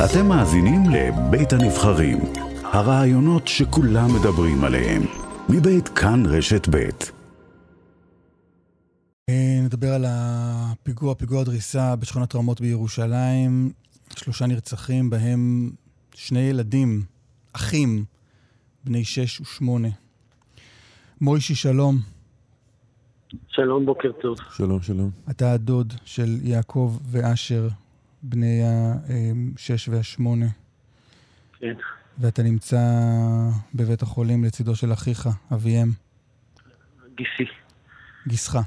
[0.00, 2.18] אתם מאזינים לבית הנבחרים,
[2.62, 5.02] הרעיונות שכולם מדברים עליהם,
[5.48, 7.12] מבית כאן רשת בית.
[9.28, 13.72] אה, נדבר על הפיגוע, פיגוע דריסה בשכונת רמות בירושלים.
[14.16, 15.70] שלושה נרצחים, בהם
[16.14, 17.02] שני ילדים,
[17.52, 18.04] אחים,
[18.84, 19.88] בני שש ושמונה.
[21.20, 21.96] מוישי, שלום.
[23.48, 24.38] שלום, בוקר טוב.
[24.56, 25.10] שלום, שלום.
[25.30, 27.68] אתה הדוד של יעקב ואשר,
[28.22, 30.46] בני השש והשמונה.
[31.58, 31.74] כן.
[32.18, 32.78] ואתה נמצא
[33.74, 35.88] בבית החולים לצידו של אחיך, אביהם.
[37.14, 37.52] גיסי.
[38.26, 38.58] גיסך.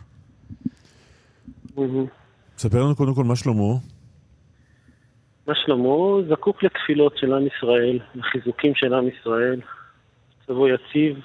[2.58, 3.73] ספר לנו קודם כל מה שלמה.
[5.48, 6.30] מה שלמה?
[6.30, 9.62] זקוק לתפילות של עם ישראל, לחיזוקים של עם ישראל.
[10.41, 11.18] מצבו יציב,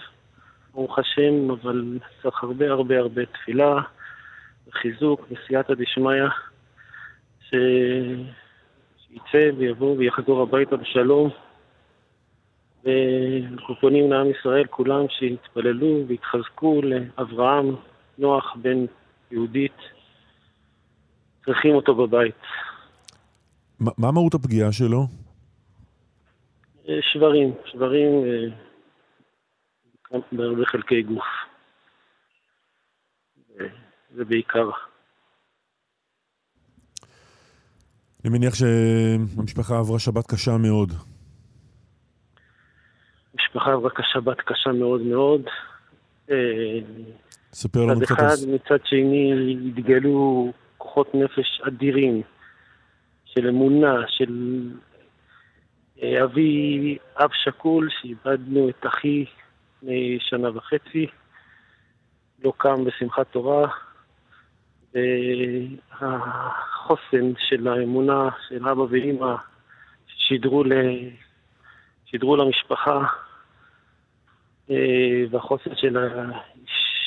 [0.74, 3.74] ברוך השם, אבל צריך הרבה הרבה הרבה תפילה
[4.69, 6.29] וחיזוק וסייעתא דשמיא,
[7.51, 7.55] ש...
[8.99, 11.30] שיצא ויבוא ויחזור הביתה בשלום.
[12.85, 17.77] ואנחנו פונים לעם ישראל כולם שיתפללו ויתחזקו לאברהם,
[18.19, 18.87] נוח בן
[19.30, 19.77] יהודית.
[21.45, 22.35] צריכים אותו בבית.
[23.80, 25.07] מה מהות הפגיעה שלו?
[26.89, 28.24] אה, שברים, שברים
[30.13, 31.24] אה, בהרבה חלקי גוף.
[34.15, 34.71] זה בעיקר.
[38.24, 40.93] אני מניח שהמשפחה עברה שבת קשה מאוד.
[43.35, 45.43] המשפחה עברה שבת קשה מאוד מאוד.
[46.30, 46.79] אה,
[47.52, 48.12] ספר לנו קצת...
[48.12, 52.23] מצד אחד, מצד שני התגלו כוחות נפש אדירים
[53.24, 54.62] של אמונה, של
[56.02, 59.24] אה, אבי, אב שכול, שאיבדנו את אחי
[59.77, 61.07] לפני שנה וחצי,
[62.45, 63.68] לא קם בשמחת תורה,
[64.94, 69.34] והחוסן של האמונה של אבא ואימא
[70.06, 70.72] שידרו, ל...
[72.06, 73.00] שידרו למשפחה,
[74.71, 76.31] אה, והחוסן של, ה...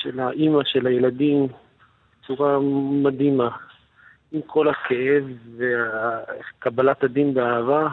[0.02, 1.48] של האימא, של הילדים,
[2.22, 2.60] בצורה
[3.04, 3.50] מדהימה.
[4.32, 5.24] עם כל הכאב
[5.58, 7.88] וקבלת הדין באהבה,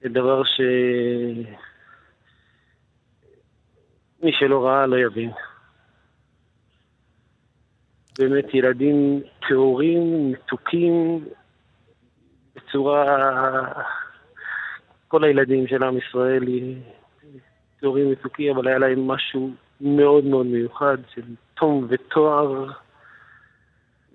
[0.00, 0.60] זה דבר ש...
[4.22, 5.30] מי שלא ראה לא יבין.
[8.18, 11.24] באמת ילדים טהורים, מתוקים,
[12.56, 13.04] בצורה...
[15.08, 16.44] כל הילדים של עם ישראל
[17.80, 19.50] טהורים, מתוקים, אבל היה להם משהו
[19.80, 21.22] מאוד מאוד מיוחד של
[21.54, 22.70] תום ותואר.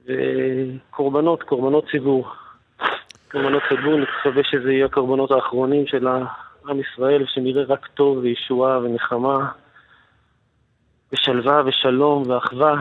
[0.05, 2.31] וקורבנות, קורבנות ציבור.
[3.31, 6.07] קורבנות ציבור, נקווה שזה יהיה הקורבנות האחרונים של
[6.67, 9.51] עם ישראל, שנראה רק טוב וישועה ונחמה,
[11.13, 12.75] ושלווה ושלום ואחווה.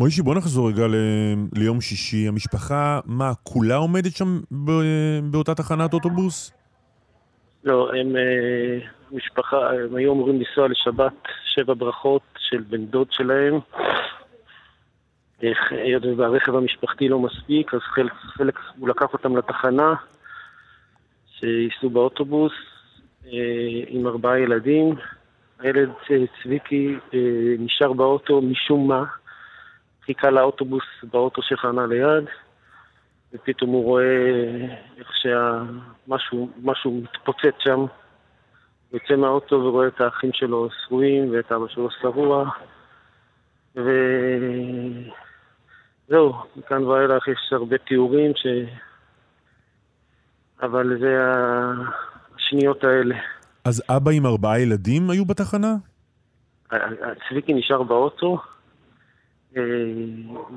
[0.00, 0.94] מוישי, בוא נחזור רגע ל...
[1.56, 2.28] ליום שישי.
[2.28, 4.70] המשפחה, מה, כולה עומדת שם ב...
[5.30, 6.52] באותה תחנת אוטובוס?
[7.64, 11.12] לא, הם, אה, משפחה, הם היו אמורים לנסוע לשבת
[11.54, 13.54] שבע ברכות של בן דוד שלהם.
[15.70, 19.94] היות והרכב המשפחתי לא מספיק, אז חלק, חלק הוא לקח אותם לתחנה,
[21.38, 22.52] שייסעו באוטובוס
[23.26, 23.30] אה,
[23.88, 24.94] עם ארבעה ילדים.
[25.58, 27.18] הילד אה, צביקי אה,
[27.58, 29.04] נשאר באוטו משום מה,
[30.10, 32.24] חיכה לאוטובוס באוטו שחנה ליד,
[33.32, 34.04] ופתאום הוא רואה
[34.98, 37.84] איך שמשהו מתפוצץ שם.
[38.92, 42.50] יוצא מהאוטו ורואה את האחים שלו שרויים ואת אבא שלו שרוע.
[43.76, 43.90] ו...
[46.08, 48.46] זהו, מכאן ואילך יש הרבה תיאורים, ש...
[50.62, 51.18] אבל זה
[52.36, 53.16] השניות האלה.
[53.64, 55.74] אז אבא עם ארבעה ילדים היו בתחנה?
[57.28, 58.38] צביקי נשאר באוטו,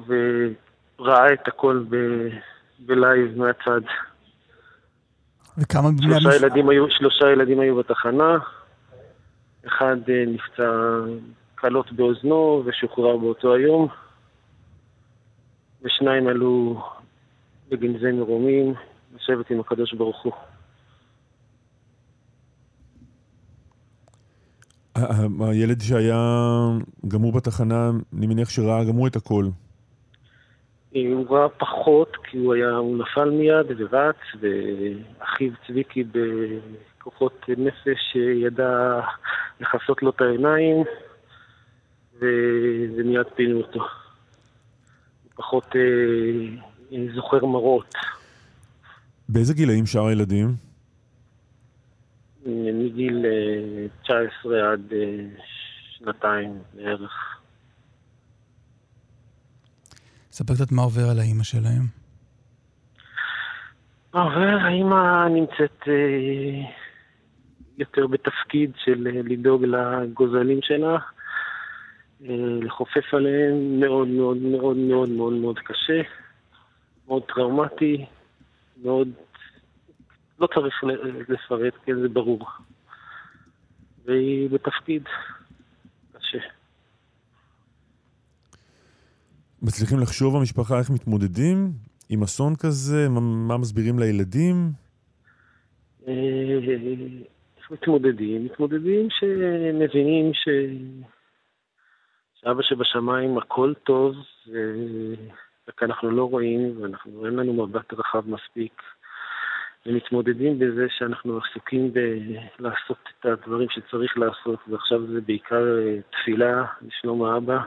[0.08, 1.96] וראה את הכל ב...
[2.80, 3.82] בלייב מהצד.
[5.58, 8.38] וכמה בני שלושה ילדים היו, שלושה ילדים היו בתחנה,
[9.68, 10.72] אחד אה, נפצע
[11.56, 13.88] קלות באוזנו ושוחרר באותו היום.
[15.84, 16.84] ושניים עלו
[17.70, 18.74] בגנזי מרומים,
[19.16, 20.34] לשבת עם הקדוש ברוך הוא.
[25.40, 26.18] הילד שהיה
[27.08, 29.46] גמור בתחנה, אני מניח שראה גם הוא את הכל.
[30.92, 38.16] הוא ראה פחות, כי הוא היה, הוא נפל מיד ורץ, ואחיו צביקי בכוחות נפש
[38.46, 39.00] ידע
[39.60, 40.84] לכסות לו את העיניים,
[42.20, 43.86] ומיד פינו אותו.
[45.36, 47.94] פחות אה, זוכר מראות.
[49.30, 50.73] באיזה גילאים שאר הילדים?
[52.46, 53.26] מגיל
[54.04, 55.26] 19 אה, עד אה,
[55.90, 57.40] שנתיים בערך.
[60.32, 61.84] ספר קצת מה עובר על האימא שלהם.
[64.14, 66.70] והאימא נמצאת אה,
[67.78, 70.98] יותר בתפקיד של לדאוג לגוזלים שלה,
[72.62, 76.02] לחופף עליהם, מאוד מאוד מאוד מאוד מאוד מאוד קשה,
[77.08, 78.06] מאוד טראומטי,
[78.84, 79.08] מאוד...
[80.40, 80.84] לא צריך
[81.30, 82.48] לפרט, כן, זה ברור.
[84.06, 85.04] והיא בתפקיד
[86.14, 86.38] קשה.
[89.62, 91.72] מצליחים לחשוב במשפחה איך מתמודדים
[92.10, 93.10] עם אסון כזה?
[93.10, 94.56] מה, מה מסבירים לילדים?
[96.08, 98.46] איך מתמודדים?
[98.46, 100.50] מתמודדים שמבינים ש...
[102.44, 104.16] שאבא שבשמיים הכל טוב,
[105.68, 108.82] רק אנחנו לא רואים, ואנחנו, אין לנו מבט רחב מספיק.
[109.86, 117.24] ומתמודדים בזה שאנחנו עסוקים בלעשות את הדברים שצריך לעשות, ועכשיו זה בעיקר אה, תפילה לשלום
[117.24, 117.60] האבא.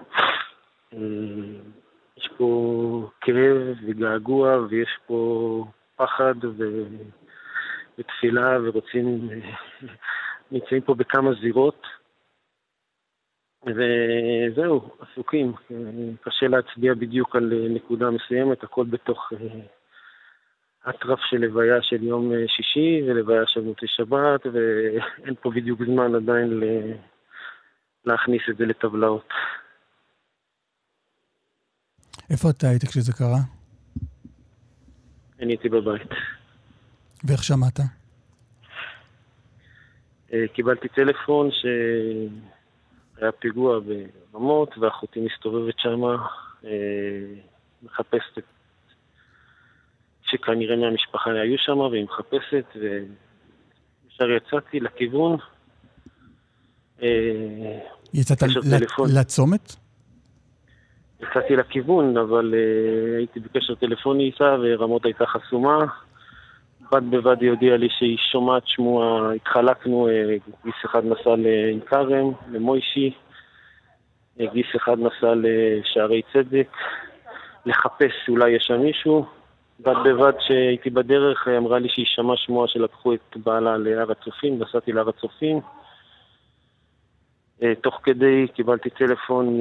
[0.93, 0.99] אה,
[2.17, 5.65] יש פה כאב וגעגוע ויש פה
[5.97, 6.85] פחד ו...
[7.99, 9.29] ותפילה ורוצים,
[10.51, 11.87] נמצאים פה בכמה זירות.
[13.67, 15.53] וזהו, עסוקים.
[16.21, 19.33] קשה להצביע בדיוק על נקודה מסוימת, הכל בתוך
[20.89, 26.61] אטרף של לוויה של יום שישי ולוויה של מוצאי שבת, ואין פה בדיוק זמן עדיין
[28.05, 29.29] להכניס את זה לטבלאות.
[32.31, 33.39] איפה אתה היית כשזה קרה?
[35.41, 36.11] אני הייתי בבית.
[37.25, 37.81] ואיך שמעת?
[40.33, 43.81] אה, קיבלתי טלפון שהיה פיגוע
[44.33, 46.05] ברמות, ואחותי מסתובבת שם,
[46.65, 46.71] אה,
[47.83, 48.45] מחפשת את...
[50.27, 55.37] שכנראה מהמשפחה היו שם, והיא מחפשת, וישר יצאתי לכיוון.
[57.03, 57.79] אה,
[58.15, 58.43] יצאת
[59.15, 59.77] לצומת?
[61.21, 65.79] יצאתי לכיוון, אבל uh, הייתי בקשר טלפוני איתה ורמות הייתה חסומה.
[66.93, 72.33] בד בבד היא הודיעה לי שהיא שומעת שמועה, התחלקנו, uh, גיס אחד נסע לעין כרם,
[72.53, 73.11] למוישי,
[74.39, 76.69] גיס אחד נסע לשערי צדק,
[77.67, 79.36] לחפש אולי יש שם מישהו.
[79.81, 84.93] בד בבד שהייתי בדרך, אמרה לי שהיא שמעה שמועה שלקחו את בעלה להר הצופים, נסעתי
[84.93, 85.61] להר הצופים.
[87.61, 89.61] Uh, תוך כדי קיבלתי טלפון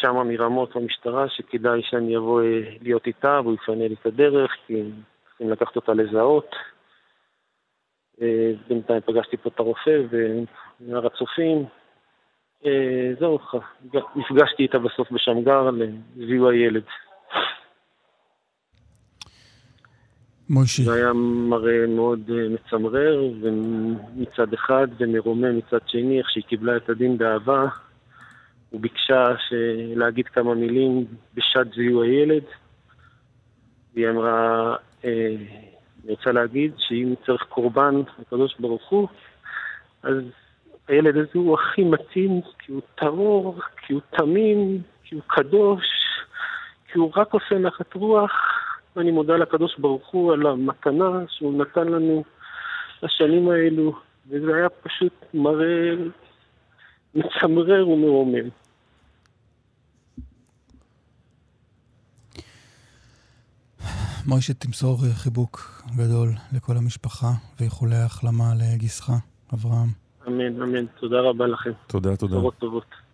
[0.00, 4.82] שם מרמות במשטרה שכדאי שאני אבוא אה, להיות איתה והוא יפנה לי את הדרך, כי
[5.28, 6.56] צריכים לקחת אותה לזהות.
[8.22, 11.64] אה, בינתיים פגשתי פה את הרופא ונער הצופים.
[12.66, 13.38] אה, זהו,
[14.16, 15.70] נפגשתי איתה בסוף בשמגר
[16.16, 16.84] לזיהוי הילד.
[20.50, 20.82] מוישי.
[20.82, 21.12] זה היה
[21.48, 23.20] מראה מאוד מצמרר,
[24.16, 27.66] מצד אחד ומרומם מצד שני, איך שהיא קיבלה את הדין באהבה.
[28.72, 29.24] וביקשה
[29.96, 31.04] להגיד כמה מילים
[31.34, 32.42] בשעת זיהוי הילד.
[33.94, 35.34] והיא אמרה, אה,
[36.04, 39.08] אני רוצה להגיד שאם צריך קורבן לקדוש ברוך הוא,
[40.02, 40.16] אז
[40.88, 45.84] הילד הזה הוא הכי מתאים, כי הוא טהור, כי הוא תמים, כי הוא קדוש,
[46.92, 48.32] כי הוא רק עושה נחת רוח.
[48.98, 52.24] ואני מודה לקדוש ברוך הוא על המתנה שהוא נתן לנו
[53.02, 53.92] לשנים האלו,
[54.28, 55.94] וזה היה פשוט מראה
[57.14, 58.48] מצמרר ומרומם.
[64.26, 67.28] מוישה, תמסור חיבוק גדול לכל המשפחה
[67.60, 69.10] ואיחולי החלמה לגיסך,
[69.54, 69.88] אברהם.
[70.26, 70.86] אמן, אמן.
[70.86, 71.72] תודה רבה לכם.
[71.86, 72.34] תודה, תודה.
[72.34, 73.07] טובות טובות.